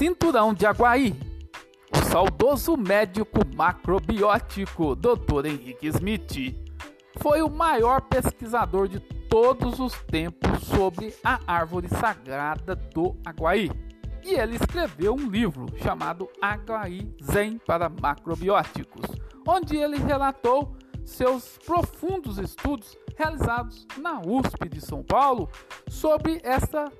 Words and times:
Cinturão 0.00 0.54
de 0.54 0.64
Aguaí. 0.64 1.14
O 1.94 2.10
saudoso 2.10 2.74
médico 2.74 3.40
macrobiótico 3.54 4.96
Dr. 4.96 5.44
Henrique 5.44 5.88
Smith 5.88 6.56
foi 7.18 7.42
o 7.42 7.50
maior 7.50 8.00
pesquisador 8.00 8.88
de 8.88 8.98
todos 9.28 9.78
os 9.78 9.92
tempos 10.04 10.62
sobre 10.62 11.14
a 11.22 11.38
árvore 11.46 11.86
sagrada 11.88 12.74
do 12.74 13.14
Aguaí. 13.26 13.70
E 14.24 14.32
ele 14.32 14.56
escreveu 14.56 15.12
um 15.12 15.28
livro 15.28 15.66
chamado 15.82 16.30
Aguaí 16.40 17.14
Zen 17.22 17.58
para 17.58 17.90
Macrobióticos, 17.90 19.04
onde 19.46 19.76
ele 19.76 19.98
relatou 19.98 20.74
seus 21.04 21.58
profundos 21.58 22.38
estudos 22.38 22.96
realizados 23.18 23.86
na 23.98 24.18
USP 24.18 24.66
de 24.66 24.80
São 24.80 25.02
Paulo 25.02 25.46
sobre 25.90 26.40
essa 26.42 26.90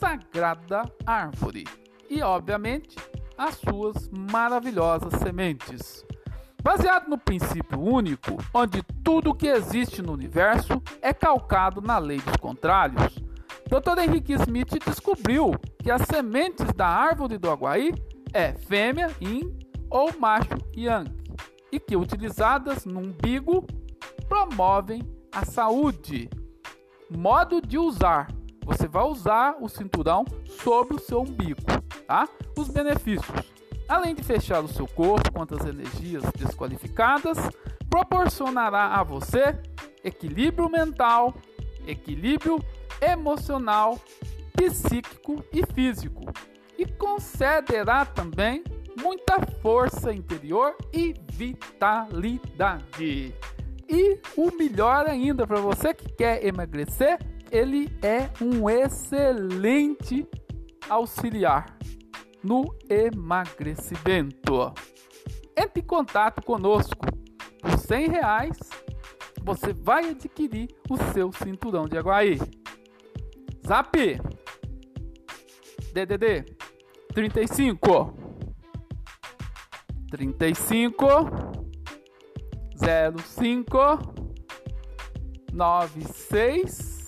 sagrada 0.00 0.82
árvore 1.06 1.62
e, 2.10 2.20
obviamente, 2.22 2.96
as 3.38 3.54
suas 3.54 4.10
maravilhosas 4.30 5.14
sementes. 5.20 6.04
Baseado 6.62 7.08
no 7.08 7.16
princípio 7.16 7.80
único, 7.80 8.36
onde 8.52 8.82
tudo 9.02 9.34
que 9.34 9.46
existe 9.46 10.02
no 10.02 10.12
universo 10.12 10.82
é 11.00 11.14
calcado 11.14 11.80
na 11.80 11.96
lei 11.96 12.18
dos 12.18 12.36
contrários, 12.36 13.18
Dr. 13.66 14.00
Henrique 14.00 14.34
Smith 14.34 14.84
descobriu 14.84 15.52
que 15.78 15.90
as 15.90 16.02
sementes 16.02 16.66
da 16.74 16.88
árvore 16.88 17.38
do 17.38 17.48
Aguaí 17.48 17.94
é 18.32 18.52
fêmea 18.52 19.10
yin 19.20 19.56
ou 19.88 20.12
macho 20.18 20.58
yang 20.76 21.08
e 21.72 21.78
que 21.78 21.96
utilizadas 21.96 22.84
no 22.84 23.00
umbigo 23.00 23.64
promovem 24.28 25.02
a 25.32 25.44
saúde. 25.44 26.28
Modo 27.08 27.60
de 27.60 27.78
usar: 27.78 28.28
você 28.70 28.86
vai 28.86 29.02
usar 29.02 29.56
o 29.60 29.68
cinturão 29.68 30.24
sobre 30.62 30.94
o 30.94 31.00
seu 31.00 31.22
umbigo, 31.22 31.60
tá? 32.06 32.28
Os 32.56 32.68
benefícios: 32.68 33.52
além 33.88 34.14
de 34.14 34.22
fechar 34.22 34.62
o 34.62 34.68
seu 34.68 34.86
corpo 34.86 35.32
contra 35.32 35.56
as 35.56 35.66
energias 35.66 36.22
desqualificadas, 36.38 37.36
proporcionará 37.88 38.94
a 38.94 39.02
você 39.02 39.58
equilíbrio 40.04 40.70
mental, 40.70 41.34
equilíbrio 41.84 42.64
emocional, 43.02 43.98
psíquico 44.54 45.44
e 45.52 45.66
físico, 45.74 46.22
e 46.78 46.86
concederá 46.86 48.04
também 48.04 48.62
muita 49.02 49.40
força 49.60 50.12
interior 50.12 50.76
e 50.92 51.12
vitalidade. 51.32 52.84
E 53.88 54.20
o 54.36 54.56
melhor 54.56 55.06
ainda 55.08 55.44
para 55.44 55.60
você 55.60 55.92
que 55.92 56.12
quer 56.12 56.46
emagrecer, 56.46 57.18
ele 57.50 57.90
é 58.02 58.30
um 58.42 58.68
excelente 58.68 60.26
auxiliar 60.88 61.76
no 62.42 62.74
emagrecimento. 62.88 64.72
Entre 65.56 65.80
em 65.82 65.86
contato 65.86 66.42
conosco. 66.42 67.06
Por 67.60 67.78
100 67.78 68.08
reais, 68.08 68.58
você 69.42 69.72
vai 69.72 70.10
adquirir 70.10 70.68
o 70.88 70.96
seu 71.12 71.30
cinturão 71.32 71.86
de 71.86 71.98
Aguaí. 71.98 72.38
Zap 73.66 73.98
DDD 75.92 76.56
35 77.12 78.14
35 80.10 81.06
05 82.76 83.78
96 85.52 86.99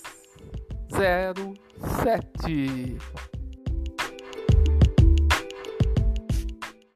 07 0.93 3.32